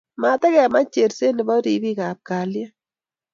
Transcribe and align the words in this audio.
Matikemach 0.21 0.89
Cherset 0.93 1.35
nebo 1.35 1.53
ripik 1.65 1.99
ab 2.09 2.19
kalyet 2.27 2.73